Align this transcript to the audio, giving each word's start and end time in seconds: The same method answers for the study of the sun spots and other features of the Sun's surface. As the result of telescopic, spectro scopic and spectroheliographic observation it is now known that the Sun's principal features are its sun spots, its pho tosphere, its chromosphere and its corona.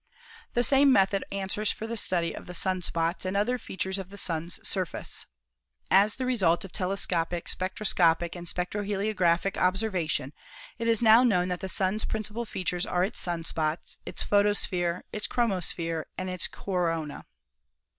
The 0.55 0.63
same 0.63 0.91
method 0.91 1.23
answers 1.31 1.71
for 1.71 1.85
the 1.85 1.95
study 1.95 2.33
of 2.35 2.47
the 2.47 2.55
sun 2.55 2.81
spots 2.81 3.23
and 3.23 3.37
other 3.37 3.59
features 3.59 3.99
of 3.99 4.09
the 4.09 4.17
Sun's 4.17 4.59
surface. 4.67 5.27
As 5.91 6.15
the 6.15 6.25
result 6.25 6.65
of 6.65 6.71
telescopic, 6.71 7.47
spectro 7.47 7.83
scopic 7.85 8.35
and 8.35 8.47
spectroheliographic 8.47 9.57
observation 9.57 10.33
it 10.79 10.87
is 10.87 11.03
now 11.03 11.21
known 11.21 11.49
that 11.49 11.59
the 11.59 11.69
Sun's 11.69 12.05
principal 12.05 12.45
features 12.45 12.87
are 12.87 13.03
its 13.03 13.19
sun 13.19 13.43
spots, 13.43 13.99
its 14.03 14.23
pho 14.23 14.41
tosphere, 14.41 15.03
its 15.13 15.27
chromosphere 15.27 16.05
and 16.17 16.31
its 16.31 16.47
corona. 16.47 17.27